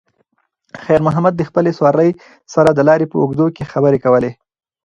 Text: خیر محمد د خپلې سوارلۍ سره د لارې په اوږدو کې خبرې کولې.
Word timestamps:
خیر 0.83 0.99
محمد 1.07 1.33
د 1.37 1.41
خپلې 1.49 1.71
سوارلۍ 1.77 2.11
سره 2.53 2.69
د 2.73 2.79
لارې 2.89 3.05
په 3.11 3.17
اوږدو 3.21 3.45
کې 3.55 3.69
خبرې 3.71 3.99
کولې. 4.05 4.31